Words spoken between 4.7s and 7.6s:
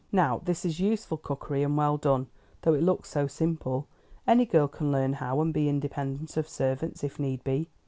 learn how and be independent of servants, if need